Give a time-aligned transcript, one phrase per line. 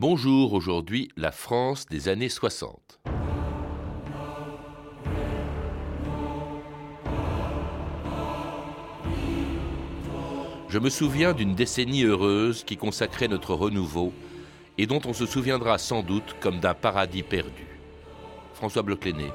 [0.00, 3.00] Bonjour, aujourd'hui la France des années 60.
[10.70, 14.14] Je me souviens d'une décennie heureuse qui consacrait notre renouveau
[14.78, 17.66] et dont on se souviendra sans doute comme d'un paradis perdu.
[18.54, 19.34] François Bloclenet.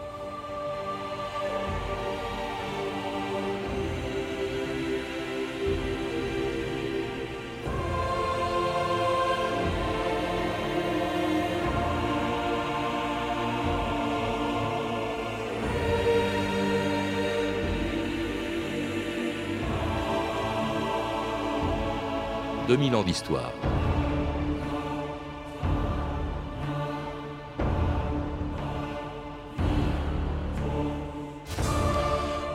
[22.76, 23.54] 2000 ans d'histoire.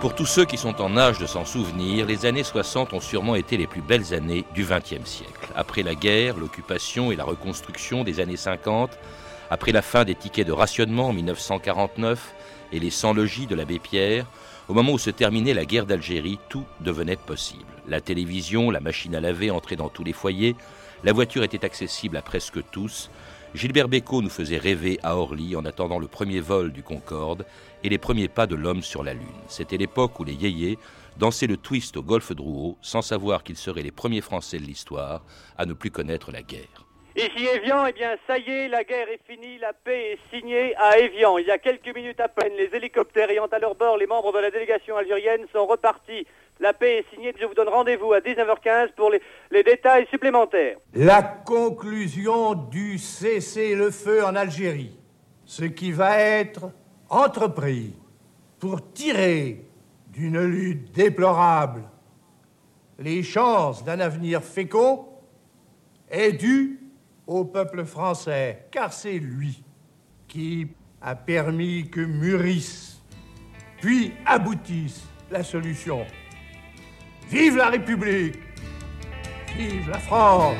[0.02, 3.34] Pour tous ceux qui sont en âge de s'en souvenir, les années 60 ont sûrement
[3.34, 5.48] été les plus belles années du XXe siècle.
[5.56, 8.90] Après la guerre, l'occupation et la reconstruction des années 50,
[9.48, 12.34] après la fin des tickets de rationnement en 1949
[12.72, 14.26] et les 100 logis de l'abbé Pierre,
[14.68, 17.79] au moment où se terminait la guerre d'Algérie, tout devenait possible.
[17.90, 20.54] La télévision, la machine à laver entraient dans tous les foyers,
[21.02, 23.10] la voiture était accessible à presque tous.
[23.52, 27.44] Gilbert Bécaud nous faisait rêver à Orly en attendant le premier vol du Concorde
[27.82, 29.26] et les premiers pas de l'homme sur la Lune.
[29.48, 30.78] C'était l'époque où les yéyés
[31.18, 35.24] dansaient le twist au golfe Drouot sans savoir qu'ils seraient les premiers Français de l'histoire
[35.58, 36.86] à ne plus connaître la guerre.
[37.20, 40.74] Ici Evian, eh bien ça y est, la guerre est finie, la paix est signée
[40.76, 41.36] à Evian.
[41.36, 44.32] Il y a quelques minutes à peine, les hélicoptères ayant à leur bord les membres
[44.32, 46.26] de la délégation algérienne sont repartis.
[46.60, 50.78] La paix est signée, je vous donne rendez-vous à 19h15 pour les, les détails supplémentaires.
[50.94, 54.98] La conclusion du cessez-le-feu en Algérie,
[55.44, 56.70] ce qui va être
[57.10, 57.92] entrepris
[58.58, 59.66] pour tirer
[60.08, 61.82] d'une lutte déplorable
[62.98, 65.06] les chances d'un avenir fécond,
[66.10, 66.79] est dû
[67.30, 69.62] au peuple français, car c'est lui
[70.26, 70.66] qui
[71.00, 73.00] a permis que mûrisse,
[73.80, 76.04] puis aboutisse la solution.
[77.28, 78.34] Vive la République
[79.56, 80.56] Vive la France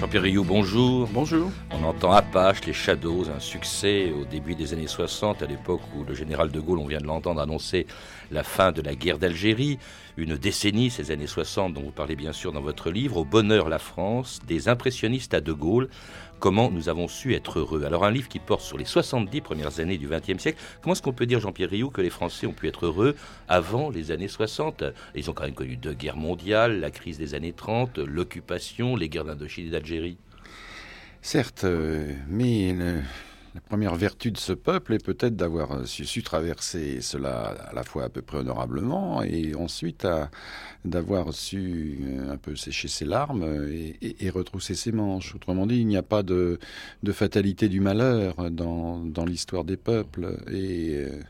[0.00, 1.08] Jean-Pierre Rioux, bonjour.
[1.12, 1.50] Bonjour.
[1.70, 6.14] On Apache, les Shadows, un succès au début des années 60, à l'époque où le
[6.14, 7.86] général de Gaulle, on vient de l'entendre, annoncer
[8.30, 9.78] la fin de la guerre d'Algérie.
[10.16, 13.68] Une décennie, ces années 60, dont vous parlez bien sûr dans votre livre, Au bonheur
[13.68, 15.88] la France, des impressionnistes à de Gaulle,
[16.38, 17.84] comment nous avons su être heureux?
[17.84, 20.58] Alors un livre qui porte sur les 70 premières années du XXe siècle.
[20.82, 23.16] Comment est-ce qu'on peut dire, Jean-Pierre Rioux, que les Français ont pu être heureux
[23.48, 24.84] avant les années 60
[25.14, 29.08] Ils ont quand même connu deux guerres mondiales, la crise des années 30, l'occupation, les
[29.08, 30.18] guerres d'Indochine et d'Algérie.
[31.26, 37.48] Certes, euh, mais la première vertu de ce peuple est peut-être d'avoir su, traverser cela
[37.68, 40.06] à la fois à peu près honorablement et ensuite
[40.84, 43.44] d'avoir su euh, un peu sécher ses larmes
[44.00, 45.34] et, retrousser ses manches.
[45.34, 46.60] Autrement dit, il n'y a pas de,
[47.10, 51.20] fatalité du malheur dans, l'histoire des peuples et euh,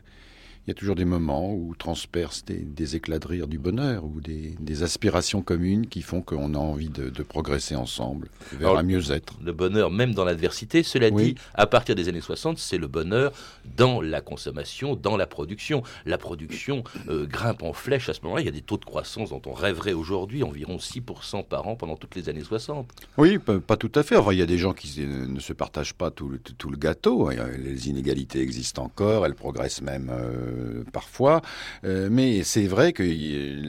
[0.67, 4.19] il y a toujours des moments où transpercent des, éclats de rire du bonheur ou
[4.19, 9.35] des, aspirations communes qui font qu'on a envie de, progresser ensemble vers un mieux-être.
[9.43, 13.31] Le bonheur, même dans l'adversité, cela dit, à partir des années 60, c'est le bonheur
[13.77, 15.83] dans la consommation, dans la production.
[16.05, 18.41] La production euh, grimpe en flèche à ce moment-là.
[18.41, 21.77] Il y a des taux de croissance dont on rêverait aujourd'hui, environ 6% par an
[21.77, 22.89] pendant toutes les années 60.
[23.17, 24.17] Oui, pas, tout à fait.
[24.17, 26.77] Enfin, il y a des gens qui ne se partagent pas tout le, tout le
[26.77, 27.29] gâteau.
[27.57, 30.11] Les inégalités existent encore, elles progressent même.
[30.11, 31.41] Euh, euh, parfois.
[31.83, 33.03] Euh, mais c'est vrai que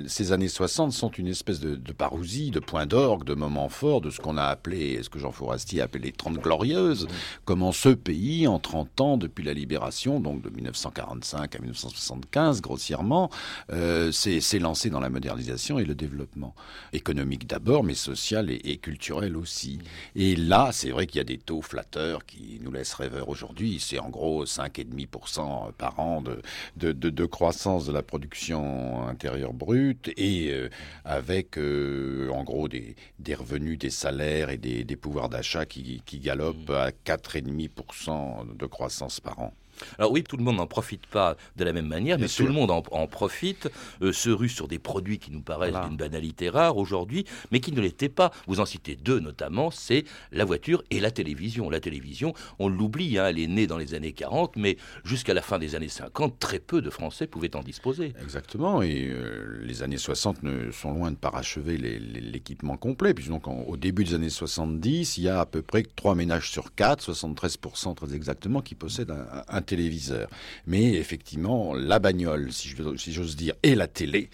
[0.06, 4.00] ces années 60 sont une espèce de, de parousie, de point d'orgue, de moments forts,
[4.00, 7.06] de ce qu'on a appelé, ce que Jean Fourastier a appelé les Trente Glorieuses.
[7.44, 13.30] Comment ce pays, en 30 ans depuis la libération, donc de 1945 à 1975, grossièrement,
[13.72, 16.54] euh, s'est lancé dans la modernisation et le développement
[16.92, 19.78] économique d'abord, mais social et, culturel aussi.
[20.14, 23.78] Et là, c'est vrai qu'il y a des taux flatteurs qui nous laissent rêveurs aujourd'hui.
[23.80, 26.40] C'est en gros 5,5% par an de,
[26.78, 30.68] de, croissance de la production intérieure brute et euh,
[31.04, 32.94] avec euh, en gros des,
[33.34, 39.38] revenus, des salaires et des, pouvoirs d'achat qui, qui galopent à 4,5% de croissance par
[39.38, 39.52] an.
[39.98, 42.52] Alors oui, tout le monde n'en profite pas de la même manière, mais tout le
[42.52, 43.70] monde en, profite,
[44.02, 47.72] euh, se rue sur des produits qui nous paraissent d'une banalité rare aujourd'hui, mais qui
[47.72, 48.30] ne l'étaient pas.
[48.46, 51.70] Vous en citez deux notamment, c'est la voiture et la télévision.
[51.70, 55.42] La télévision, on l'oublie, hein, elle est née dans les années 40, mais jusqu'à la
[55.42, 58.12] fin des années 50, très peu de Français pouvaient en disposer.
[58.22, 63.46] Exactement, et euh, les années 60 ne, sont loin de parachever l'équipement complet, puisque donc
[63.48, 67.12] au début des années 70, il y a à peu près 3 ménages sur 4,
[67.12, 70.28] 73% très exactement, qui possèdent un, un téléviseur.
[70.66, 74.30] Mais effectivement, la bagnole, si j'ose dire, et la télé,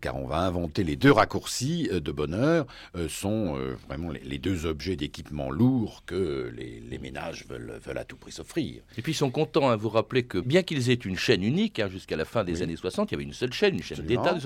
[0.00, 2.66] car on va inventer les deux raccourcis de bonheur,
[3.08, 8.32] sont vraiment les, deux objets d'équipement lourd que les, ménages veulent, veulent à tout prix
[8.32, 8.82] s'offrir.
[8.96, 11.42] Et puis ils sont contents, à hein, vous rappeler que bien qu'ils aient une chaîne
[11.42, 13.82] unique, hein, jusqu'à la fin des années 60, il y avait une seule chaîne, une
[13.82, 14.36] chaîne d'État,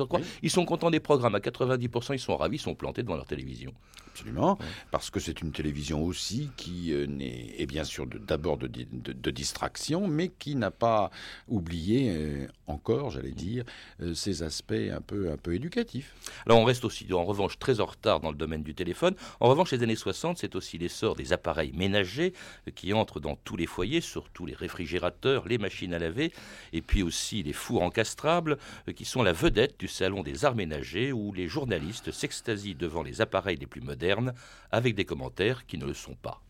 [0.43, 1.35] ils sont contents des programmes.
[1.35, 3.73] À 90%, ils sont ravis, ils sont plantés devant leur télévision.
[4.13, 4.59] Absolument,
[4.91, 10.07] parce que c'est une télévision aussi qui euh, est, bien sûr d'abord de, de, distraction,
[10.07, 11.11] mais qui n'a pas
[11.49, 13.65] oublié euh, encore, j'allais dire,
[14.01, 16.15] euh, ces aspects un peu, un peu éducatifs.
[16.47, 19.15] Alors on reste aussi, en revanche, très en retard dans le domaine du téléphone.
[19.41, 22.33] En revanche, les années 60, c'est aussi l'essor des appareils ménagers
[22.75, 26.33] qui entrent dans tous les foyers, surtout les réfrigérateurs, les machines à laver,
[26.73, 28.59] et puis aussi les fours encastrables,
[28.95, 33.21] qui sont la vedette du salon des arts ménagers, où les journalistes s'extasient devant les
[33.21, 34.35] appareils les plus modernes
[34.71, 36.41] avec des commentaires qui ne le sont pas.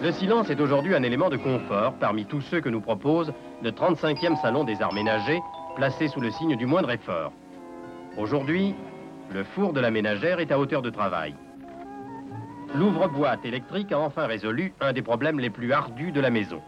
[0.00, 3.70] Le silence est aujourd'hui un élément de confort parmi tous ceux que nous propose le
[3.70, 5.40] 35e Salon des Arts Ménagers,
[5.76, 7.32] placé sous le signe du moindre effort.
[8.16, 8.74] Aujourd'hui,
[9.32, 11.34] le four de la ménagère est à hauteur de travail.
[12.74, 16.60] L'ouvre-boîte électrique a enfin résolu un des problèmes les plus ardus de la maison.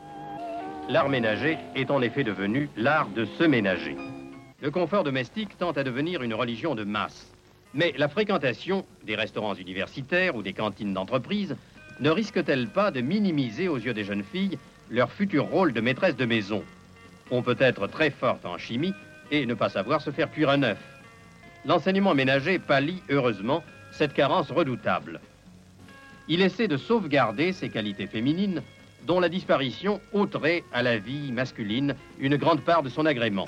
[0.88, 3.96] L'art ménager est en effet devenu l'art de se ménager.
[4.60, 7.32] Le confort domestique tend à devenir une religion de masse.
[7.72, 11.56] Mais la fréquentation des restaurants universitaires ou des cantines d'entreprise
[12.00, 14.58] ne risque-t-elle pas de minimiser aux yeux des jeunes filles
[14.90, 16.64] leur futur rôle de maîtresse de maison?
[17.30, 18.94] On peut être très forte en chimie
[19.30, 20.78] et ne pas savoir se faire cuire un œuf.
[21.64, 23.62] L'enseignement ménager pallie heureusement
[23.92, 25.20] cette carence redoutable.
[26.28, 28.62] Il essaie de sauvegarder ses qualités féminines
[29.06, 33.46] dont la disparition ôterait à la vie masculine une grande part de son agrément.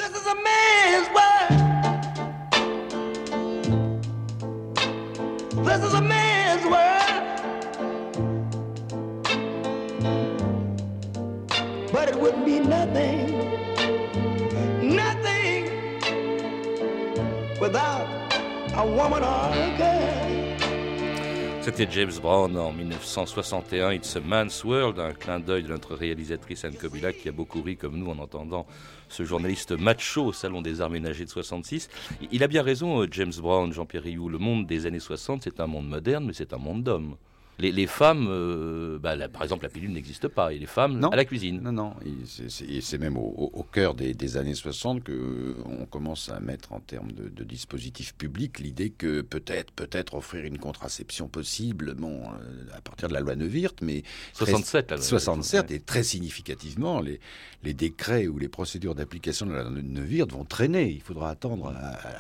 [5.67, 6.16] This is a
[12.97, 13.29] nothing,
[14.97, 15.65] nothing
[17.61, 18.07] without
[18.75, 20.33] a woman or a girl.
[21.63, 26.65] C'était James Brown en 1961, It's a Man's World, un clin d'œil de notre réalisatrice
[26.65, 28.67] Anne Kobila qui a beaucoup ri comme nous en entendant
[29.09, 31.89] ce journaliste macho au Salon des Arts Ménagers de 66.
[32.31, 34.29] Il a bien raison, euh, James Brown, Jean-Pierre Rioux.
[34.29, 37.17] Le monde des années 60, c'est un monde moderne, mais c'est un monde d'hommes
[37.59, 41.25] les, femmes, euh, bah, par exemple, la pilule n'existe pas, et les femmes à la
[41.25, 41.61] cuisine.
[41.63, 45.55] Non, non, et c'est même au, cœur des, années 60 qu'on euh,
[45.91, 51.29] commence à mettre en termes de, dispositifs publics l'idée que peut-être peut-être offrir une contraception
[51.29, 54.03] possible, bon, euh, à partir de la loi Neuwirth, mais
[54.35, 57.21] 67, 67 et très significativement, les,
[57.63, 60.91] les décrets ou les procédures d'application de la loi Neuwirth vont traîner.
[60.91, 61.73] Il faudra attendre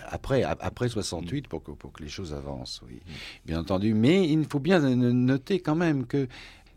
[0.08, 2.80] après après 68 pour que pour que les choses avancent.
[2.86, 3.10] Oui, mm.
[3.46, 4.84] bien entendu, mais il faut bien
[5.26, 6.28] noter quand même que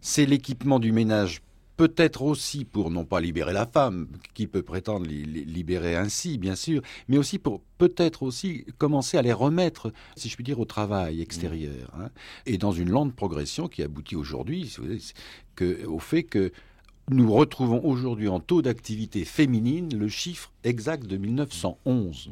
[0.02, 1.42] c'est l'équipement du ménage
[1.80, 6.82] peut-être aussi pour non pas libérer la femme, qui peut prétendre libérer ainsi, bien sûr,
[7.08, 11.22] mais aussi pour peut-être aussi commencer à les remettre, si je puis dire, au travail
[11.22, 11.90] extérieur.
[11.98, 12.10] Hein.
[12.46, 14.76] et dans une lente progression qui aboutit aujourd'hui
[15.88, 16.52] au fait que
[17.10, 22.30] nous retrouvons aujourd'hui en taux d'activité féminine le chiffre exact de 1911.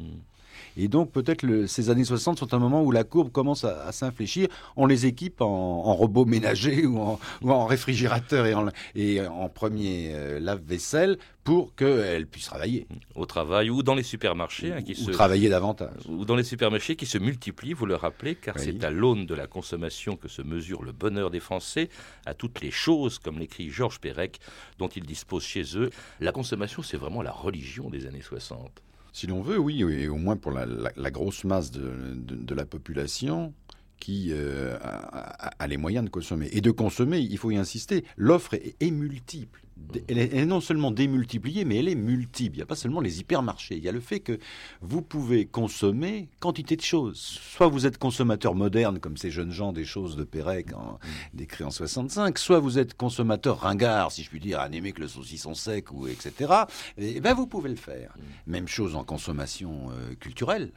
[0.76, 4.48] Et donc peut-être ces années 60 sont un moment où la courbe commence à, s'infléchir.
[4.76, 10.10] On les équipe en, robots ménagers ou en, ou réfrigérateur et en, et en premier
[10.12, 11.18] euh, lave-vaisselle
[11.48, 12.86] pour qu'elles puissent travailler.
[13.14, 14.70] Au travail ou dans les supermarchés.
[14.70, 15.10] Hein, qui ou se...
[15.10, 16.02] travailler davantage.
[16.06, 19.34] Ou dans les supermarchés qui se multiplient, vous le rappelez, car c'est à l'aune de
[19.34, 21.88] la consommation que se mesure le bonheur des Français,
[22.26, 24.40] à toutes les choses, comme l'écrit Georges Perec,
[24.78, 25.88] dont ils disposent chez eux.
[26.20, 28.82] La consommation, c'est vraiment la religion des années 60.
[29.18, 33.52] Si l'on veut, oui, et au moins pour la, grosse masse de, la population
[33.98, 36.48] qui euh, a, les moyens de consommer.
[36.52, 39.60] Et de consommer, il faut y insister, l'offre est multiple
[40.08, 42.56] elle est, non seulement démultipliée, mais elle est multiple.
[42.56, 43.76] Il n'y a pas seulement les hypermarchés.
[43.76, 44.38] Il y a le fait que
[44.80, 47.18] vous pouvez consommer quantité de choses.
[47.18, 50.98] Soit vous êtes consommateur moderne, comme ces jeunes gens des choses de Pérec en,
[51.32, 55.00] décrit en 65, soit vous êtes consommateur ringard, si je puis dire, à n'aimer que
[55.00, 56.52] le saucisson sec, ou etc.
[56.96, 58.14] Et ben vous pouvez le faire.
[58.16, 58.50] Mm.
[58.52, 60.70] Même chose en consommation euh, culturelle,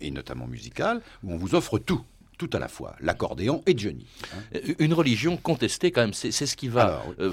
[0.00, 2.02] et notamment musicale, où on vous offre tout
[2.38, 4.06] tout à la fois, l'accordéon et Johnny.
[4.32, 4.60] Hein.
[4.78, 7.32] Une religion contestée quand même, c'est ce qui va euh,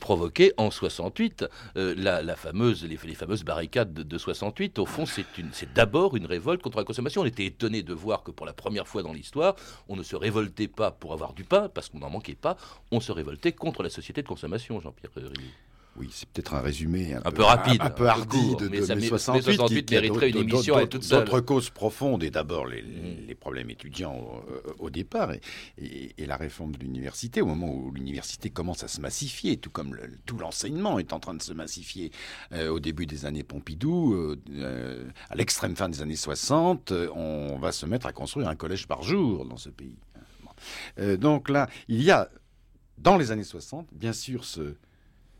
[0.00, 1.46] provoquer en 68
[1.76, 4.78] euh, la, fameuse, les, fameuses barricades de, 68.
[4.78, 7.22] Au fond, c'est d'abord une révolte contre la consommation.
[7.22, 9.56] On était étonné de voir que pour la première fois dans l'histoire,
[9.88, 12.56] on ne se révoltait pas pour avoir du pain, parce qu'on n'en manquait pas,
[12.90, 15.32] on se révoltait contre la société de consommation, Jean-Pierre Riou.
[15.96, 19.06] Oui, c'est peut-être un résumé un, peu, rapide, un, peu hardi de, mais de, mai
[19.06, 20.76] 68, 68 qui, mériterait une émission.
[21.10, 23.26] D'autres causes profondes et d'abord les, Mm.
[23.26, 25.40] les, problèmes étudiants au, au départ et,
[25.78, 29.70] et, et, la réforme de l'université au moment où l'université commence à se massifier, tout
[29.70, 32.12] comme le, tout l'enseignement est en train de se massifier
[32.52, 37.58] euh, au début des années Pompidou, euh, à l'extrême fin des années 60, euh, on
[37.58, 39.98] va se mettre à construire un collège par jour dans ce pays.
[40.98, 42.30] Euh, donc là, il y a
[42.98, 44.76] dans les années 60, bien sûr, ce,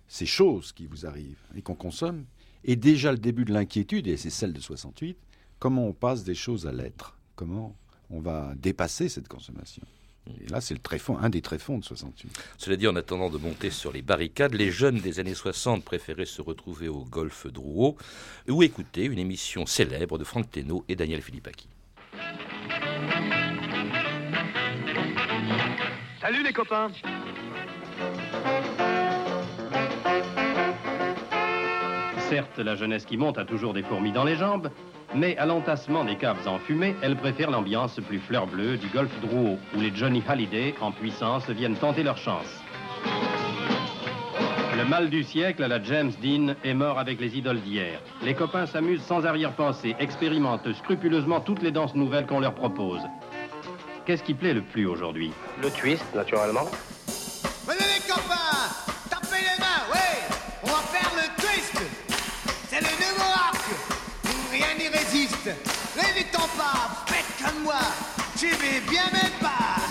[0.08, 2.25] ces choses qui vous arrivent et qu'on consomme,
[2.64, 5.16] et déjà le début de l'inquiétude, et c'est celle de 68,
[5.58, 7.76] comment on passe des choses à l'être, comment
[8.11, 9.82] on va dépasser cette consommation?
[10.26, 12.32] Et là, c'est le tréfonds, un des tréfonds de 68.
[12.56, 16.25] Cela dit, en attendant de monter sur les barricades, les jeunes des années 60 préféraient
[16.25, 17.96] se retrouver au golfe Drouot
[18.49, 21.68] ou écouter une émission célèbre de Franck Thénault et Daniel Philippaki.
[26.20, 26.90] Salut les copains
[32.34, 34.68] Certes, la jeunesse qui monte a toujours des fourmis dans les jambes,
[35.14, 39.56] mais à l'entassement des caves enfumées, elle préfère l'ambiance plus fleur bleue du golfe Drouot,
[39.72, 42.60] où les Johnny Hallyday, en puissance, viennent tenter leur chance.
[44.76, 48.00] Le mal du siècle à la James Dean est mort avec les idoles d'hier.
[48.24, 53.02] Les copains s'amusent sans arrière-pensée, expérimentent scrupuleusement toutes les danses nouvelles qu'on leur propose.
[54.06, 55.30] Qu'est-ce qui plaît le plus aujourd'hui?
[55.62, 56.66] Le twist, naturellement.
[67.64, 67.80] Moi
[68.37, 69.83] Suivez bien mes pas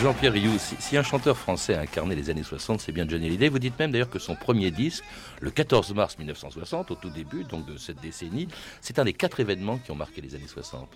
[0.00, 3.26] Jean-Pierre Rioux, si, si, un chanteur français a incarné les années 60, c'est bien Johnny
[3.26, 3.50] Hallyday.
[3.50, 5.04] Vous dites même d'ailleurs que son premier disque,
[5.40, 8.48] le 14 mars 1960, au tout début donc de cette décennie,
[8.80, 10.88] c'est un des quatre événements qui ont marqué les années 60.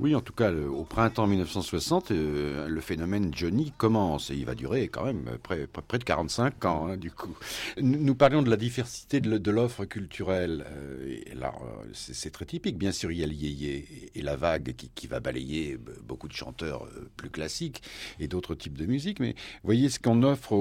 [0.00, 4.54] Oui, en tout cas, au printemps 1960, euh, le phénomène Johnny commence et il va
[4.54, 7.36] durer quand même près, de 45 ans, hein, du coup.
[7.78, 10.64] Nous, nous, parlions de la diversité de l'offre culturelle.
[10.70, 11.52] Euh, là,
[11.92, 12.78] c'est très typique.
[12.78, 16.32] Bien sûr, il y a l'IEIE et la vague qui, qui, va balayer beaucoup de
[16.32, 17.82] chanteurs euh, plus classiques
[18.20, 19.20] et d'autres types de musique.
[19.20, 20.54] Mais voyez ce qu'on offre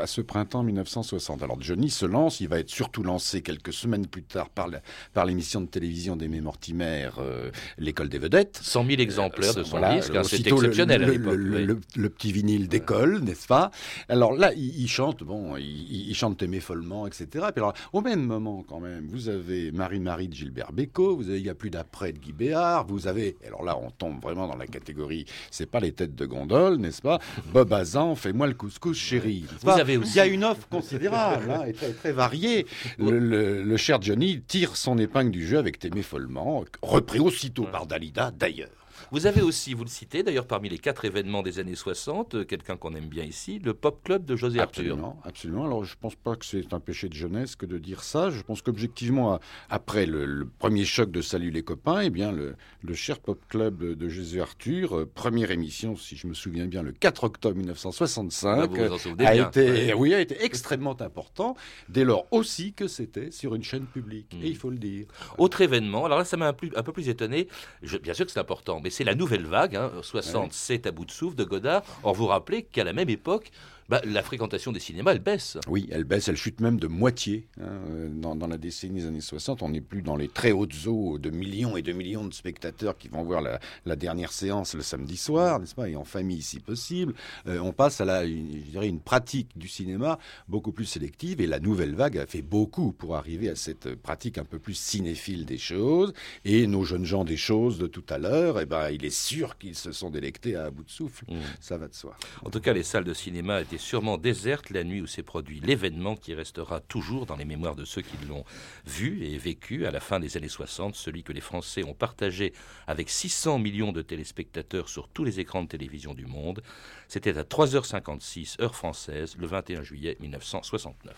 [0.00, 1.42] à ce printemps 1960.
[1.42, 2.40] Alors, Johnny se lance.
[2.40, 7.10] Il va être surtout lancé quelques semaines plus tard par l'émission de télévision d'Aimé Mortimer,
[7.18, 8.58] euh, L'école des vedettes.
[8.78, 11.34] 100 000 exemplaires de son voilà, disque, hein, c'est exceptionnel le, à l'époque.
[11.36, 13.70] Le, le, le, petit vinyle d'école, n'est-ce pas?
[14.08, 17.26] Alors là, il, il, chante, bon, il, il chante Aimé follement, etc.
[17.48, 21.28] Et puis alors, au même moment, quand même, vous avez Marie-Marie de Gilbert Bécaud, vous
[21.28, 24.22] avez Il y a plus d'après de Guy Béard, vous avez, alors là, on tombe
[24.22, 27.18] vraiment dans la catégorie, c'est pas les têtes de gondole, n'est-ce pas?
[27.52, 29.44] Bob Azan, fais-moi le couscous chéri.
[29.62, 30.12] Vous avez aussi...
[30.12, 32.66] Il y a une offre considérable, hein, et très, très variée.
[32.98, 38.30] Le, cher Johnny tire son épingle du jeu avec Aimé follement, repris aussitôt par Dalida,
[38.30, 38.67] d'ailleurs.
[39.10, 42.44] Vous avez aussi, vous le citez, d'ailleurs parmi les quatre événements des années 60, euh,
[42.44, 45.28] quelqu'un qu'on aime bien ici, le Pop Club de José absolument, Arthur.
[45.28, 45.64] Absolument.
[45.64, 48.30] Alors je ne pense pas que c'est un péché de jeunesse que de dire ça.
[48.30, 49.38] Je pense qu'objectivement,
[49.70, 53.40] après le, le, premier choc de Salut les copains, eh bien le, le cher Pop
[53.48, 57.56] Club de, José Arthur, euh, première émission, si je me souviens bien, le 4 octobre
[57.56, 59.48] 1965, ah, a bien.
[59.48, 59.92] été, ouais.
[59.94, 61.56] oui, a été extrêmement important.
[61.88, 65.06] Dès lors aussi que c'était sur une chaîne publique, et il faut le dire.
[65.36, 66.04] Autre événement.
[66.04, 67.48] Alors là, ça m'a un, un, peu plus étonné.
[67.82, 69.76] Je, bien sûr que c'est important, mais c'est la nouvelle vague.
[69.76, 70.48] Hein, 60, Ouais.
[70.52, 71.82] c'est à bout de souffle de Godard.
[72.02, 73.50] Or, vous rappelez qu'à la même époque,
[73.88, 75.56] bah, la fréquentation des cinémas, elle baisse.
[75.66, 77.48] Oui, elle baisse, elle chute même de moitié.
[77.58, 80.52] Hein, euh, dans, dans, la décennie des années 60, on n'est plus dans les très
[80.52, 84.32] hautes eaux de millions et de millions de spectateurs qui vont voir la, la dernière
[84.32, 87.14] séance le samedi soir, n'est-ce pas, et en famille si possible.
[87.46, 90.18] Euh, on passe à la, une, je dirais, une pratique du cinéma
[90.48, 94.36] beaucoup plus sélective, et la nouvelle vague a fait beaucoup pour arriver à cette pratique
[94.36, 96.12] un peu plus cinéphile des choses.
[96.44, 99.56] Et nos jeunes gens des choses de tout à l'heure, eh ben, il est sûr
[99.56, 101.24] qu'ils se sont délectés à bout de souffle.
[101.28, 101.36] Mmh.
[101.60, 102.14] Ça va de soi.
[102.44, 105.22] En tout cas, les salles de cinéma étaient était sûrement déserte la nuit où s'est
[105.22, 108.44] produit l'événement qui restera toujours dans les mémoires de ceux qui l'ont
[108.84, 112.52] vu et vécu à la fin des années 60, celui que les Français ont partagé
[112.88, 116.60] avec 600 millions de téléspectateurs sur tous les écrans de télévision du monde.
[117.06, 121.14] C'était à 3h56 heure française le 21 juillet 1969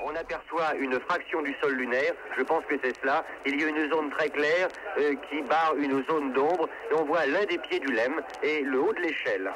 [0.00, 3.24] on aperçoit une fraction du sol lunaire, je pense que c'est cela.
[3.44, 7.04] Il y a une zone très claire euh, qui barre une zone d'ombre et on
[7.04, 9.50] voit l'un des pieds du LEM et le haut de l'échelle.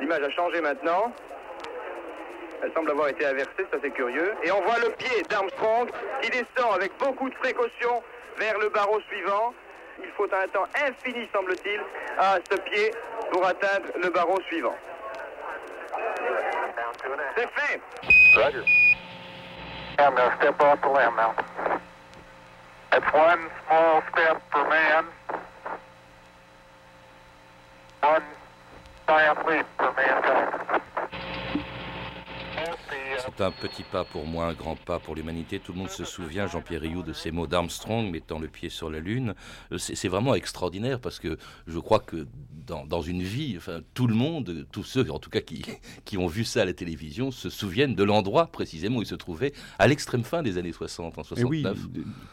[0.00, 1.12] L'image a changé maintenant.
[2.62, 4.34] Elle semble avoir été inversée, ça c'est curieux.
[4.42, 5.90] Et on voit le pied d'Armstrong
[6.22, 8.02] qui descend avec beaucoup de précaution
[8.36, 9.54] vers le barreau suivant.
[10.00, 11.80] Il faut un temps infini, semble-t-il,
[12.18, 12.92] à ce pied
[13.32, 14.74] pour atteindre le barreau suivant.
[17.36, 17.80] C'est fait.
[20.00, 21.34] I'm step off the now.
[23.12, 25.04] One small step man,
[28.00, 28.22] one
[29.08, 30.57] giant leap for mankind.
[33.38, 35.60] C'est un petit pas pour moi, un grand pas pour l'humanité.
[35.60, 38.90] Tout le monde se souvient, Jean-Pierre Rioux, de ces mots d'Armstrong mettant le pied sur
[38.90, 39.36] la Lune.
[39.70, 42.26] Euh, c'est vraiment extraordinaire parce que je crois que
[42.66, 45.64] dans, une vie, enfin, tout le monde, tous ceux en tout cas qui,
[46.04, 49.14] qui ont vu ça à la télévision, se souviennent de l'endroit précisément où il se
[49.14, 51.48] trouvait à l'extrême fin des années 60, en 69.
[51.48, 51.64] oui,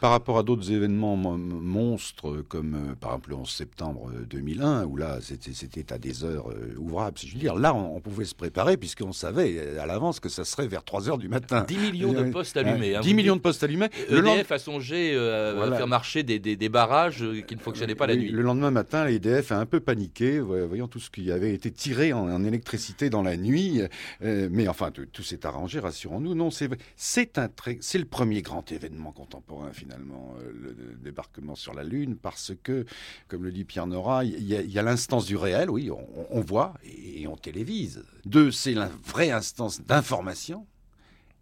[0.01, 4.85] par rapport à d'autres événements monstres comme euh, par exemple le 11 septembre 2001, euh,
[4.85, 6.47] où là c'était à des heures
[6.79, 10.19] ouvrables, si je veux dire, là on, on pouvait se préparer puisqu'on savait à l'avance
[10.19, 11.66] que ça serait vers 3 heures du matin.
[11.68, 12.98] 10 millions de postes allumés.
[13.02, 13.90] 10 hein, millions de postes allumés.
[14.10, 18.08] EDF a songé euh, à faire marcher des, des, barrages euh, qui ne fonctionnaient pas
[18.08, 18.30] la nuit.
[18.30, 22.14] Le lendemain matin, l'EDF a un peu paniqué, voyant tout ce qui avait été tiré
[22.14, 23.82] en, électricité dans la nuit.
[24.24, 26.36] Euh, mais enfin, tout, s'est arrangé, rassurons-nous.
[26.36, 32.54] Non, c'est c'est le premier grand événement contemporain finalement, le, débarquement sur la Lune, parce
[32.64, 32.86] que,
[33.28, 36.74] comme le dit Pierre Nora, il y a, l'instance du réel, oui, on, on voit
[36.84, 38.04] et on télévise.
[38.25, 40.66] Deux, c'est la vraie instance d'information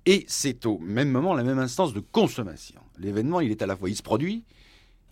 [0.05, 2.81] et c'est au même moment la même instance de consommation.
[2.99, 4.43] L'événement, il est à la fois, il se produit,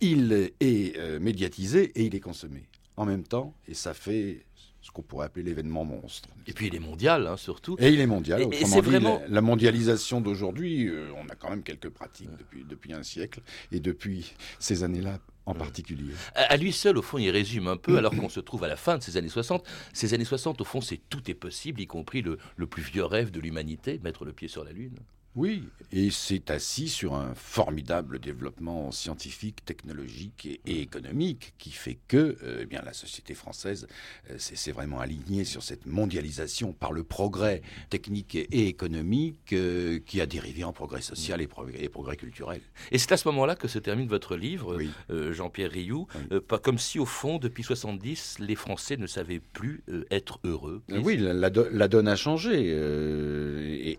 [0.00, 4.44] il est euh, médiatisé et il est consommé en même temps, et ça fait
[4.82, 6.28] ce qu'on pourrait appeler l'événement monstre.
[6.46, 7.76] Et puis il est mondial, hein, surtout.
[7.78, 8.42] Et il est mondial.
[8.52, 10.88] Et, c'est vraiment la, mondialisation d'aujourd'hui.
[10.88, 15.18] Euh, on a quand même quelques pratiques depuis depuis un siècle, et depuis ces années-là,
[15.46, 16.12] en particulier.
[16.34, 18.76] À, lui seul, au fond, il résume un peu, alors qu'on se trouve à la
[18.76, 19.64] fin de ces années 60.
[19.92, 23.04] Ces années 60, au fond, c'est tout est possible, y compris le, le plus vieux
[23.04, 24.98] rêve de l'humanité, mettre le pied sur la Lune.
[25.34, 32.36] Oui, et c'est assis sur un formidable développement scientifique, technologique et, économique qui fait que
[32.42, 33.86] euh, eh bien, la société française
[34.30, 40.20] euh, s'est vraiment alignée sur cette mondialisation par le progrès technique et, économique euh, qui
[40.20, 42.60] a dérivé en progrès social et, progrès, culturel.
[42.90, 44.78] Et c'est à ce moment-là que se termine votre livre,
[45.08, 46.06] Jean-Pierre Rioux,
[46.46, 50.82] pas comme si au fond, depuis 70, les Français ne savaient plus être heureux.
[50.90, 52.68] Oui, la, donne a changé.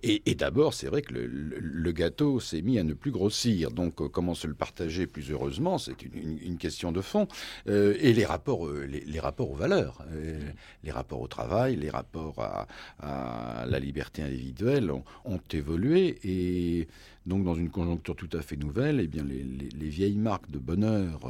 [0.03, 3.71] et d'abord, c'est vrai que le, le, gâteau s'est mis à ne plus grossir.
[3.71, 7.27] Donc, euh, comment se le partager plus heureusement C'est une, question de fond.
[7.67, 10.03] Euh, et les rapports, euh, les, rapports aux valeurs,
[10.83, 12.67] les rapports au travail, les rapports
[12.99, 16.19] à, la liberté individuelle ont, évolué.
[16.23, 16.87] Et
[17.25, 21.29] donc, dans une conjoncture tout à fait nouvelle, eh bien, les, vieilles marques de bonheur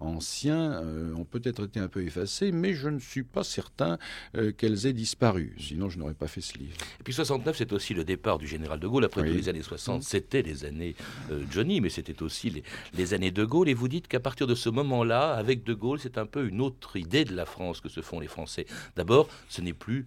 [0.00, 3.98] anciens euh, ont peut-être été un peu effacés, mais je ne suis pas certain
[4.36, 5.54] euh, qu'elles aient disparu.
[5.58, 6.76] Sinon, je n'aurais pas fait ce livre.
[6.98, 9.04] Et puis 69, c'est aussi le départ du général de Gaulle.
[9.04, 10.96] Après les années 60, c'était les années
[11.30, 12.62] euh, Johnny, mais c'était aussi les,
[12.94, 13.68] les, années de Gaulle.
[13.68, 16.60] Et vous dites qu'à partir de ce moment-là, avec de Gaulle, c'est un peu une
[16.60, 18.66] autre idée de la France que se font les Français.
[18.96, 20.06] D'abord, ce n'est plus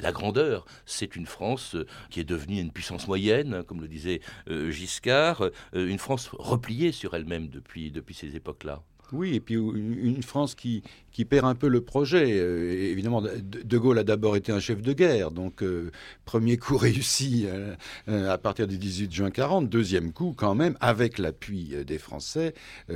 [0.00, 0.64] la grandeur.
[0.86, 1.76] C'est une France
[2.10, 7.48] qui est devenue une puissance moyenne, comme le disait Giscard, une France repliée sur elle-même
[7.48, 8.82] depuis, depuis ces époques-là.
[9.14, 10.82] Oui, et puis une, France qui,
[11.14, 12.32] qui perd un peu le projet.
[12.32, 15.92] Euh, évidemment, De Gaulle a d'abord été un chef de guerre, donc euh,
[16.24, 17.76] premier coup réussi euh,
[18.08, 22.54] à partir du 18 juin 40, deuxième coup quand même avec l'appui des Français,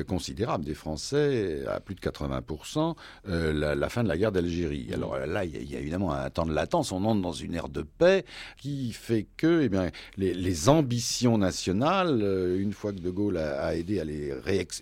[0.09, 4.89] considérable des Français, à plus de 80%, la, fin de la guerre d'Algérie.
[4.93, 7.69] Alors là, il y, a évidemment un temps de latence, on entre dans une ère
[7.69, 8.25] de paix
[8.57, 12.21] qui fait que eh bien, les, ambitions nationales,
[12.59, 14.33] une fois que De Gaulle a, aidé à les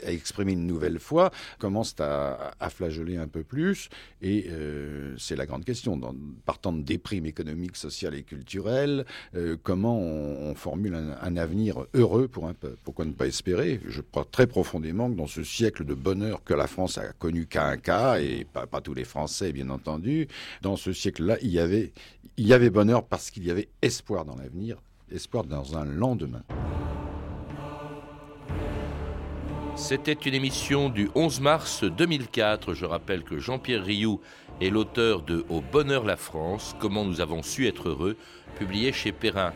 [0.07, 1.26] exprimer une nouvelle fois,
[1.59, 3.89] commencent à, à flageoler un un peu plus.
[4.23, 6.01] Et euh, c'est la grande question.
[6.45, 12.47] partant de déprime économique, sociale et culturelle, euh, comment on, formule un, avenir heureux pour
[12.47, 12.79] un peuple?
[12.85, 13.81] Pourquoi ne pas espérer?
[13.87, 17.47] Je crois très profondément que dans ce siècle de bonheur que la France a connu
[17.47, 20.29] qu'un cas, et pas, pas tous les Français, bien entendu,
[20.62, 21.93] dans ce siècle-là, il y avait,
[22.37, 24.79] il y avait bonheur parce qu'il y avait espoir dans l'avenir,
[25.11, 26.43] espoir dans un lendemain.
[29.77, 32.73] C'était une émission du 11 mars 2004.
[32.73, 34.23] Je rappelle que Jean-Pierre Rioux
[34.62, 38.17] est l'auteur de Au bonheur la France, comment nous avons su être heureux,
[38.59, 39.53] publié chez Perrin.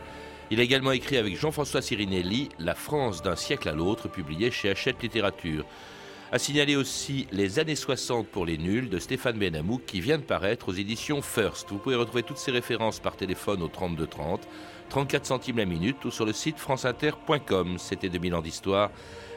[0.51, 4.69] Il a également écrit avec Jean-François Sirinelli La France d'un siècle à l'autre, publié chez
[4.69, 5.65] Hachette Littérature.
[6.31, 10.23] A signalé aussi Les années 60 pour les nuls de Stéphane Benamou qui vient de
[10.23, 11.71] paraître aux éditions First.
[11.71, 14.47] Vous pouvez retrouver toutes ces références par téléphone au 32 30,
[14.91, 17.77] 34 centimes la minute ou sur le site franceinter.com.
[17.77, 18.91] C'était 2000 ans d'histoire.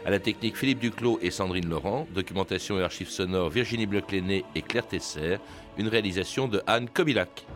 [0.05, 4.63] À la technique Philippe Duclos et Sandrine Laurent, documentation et archives sonores Virginie Bleclenet et
[4.63, 5.37] Claire Tesser,
[5.79, 7.47] une réalisation de Anne Kobilac.